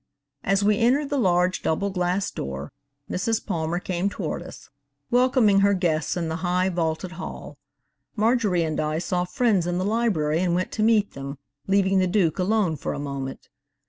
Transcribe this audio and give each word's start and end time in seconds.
As 0.43 0.63
we 0.63 0.79
entered 0.79 1.11
the 1.11 1.19
large 1.19 1.61
double 1.61 1.91
glass 1.91 2.31
door, 2.31 2.71
Mrs 3.07 3.45
Palmer 3.45 3.77
came 3.77 4.09
toward 4.09 4.41
us, 4.41 4.67
welcoming 5.11 5.59
her 5.59 5.75
guests 5.75 6.17
in 6.17 6.27
the 6.27 6.37
high, 6.37 6.69
vaulted 6.69 7.11
hall. 7.21 7.59
Marjorie 8.15 8.63
and 8.63 8.79
I 8.79 8.97
saw 8.97 9.25
friends 9.25 9.67
in 9.67 9.77
the 9.77 9.85
library 9.85 10.39
and 10.39 10.55
went 10.55 10.71
to 10.71 10.81
meet 10.81 11.13
them, 11.13 11.37
leaving 11.67 11.99
the 11.99 12.07
Duke 12.07 12.39
alone 12.39 12.77
for 12.77 12.93
a 12.93 12.99
moment. 12.99 13.47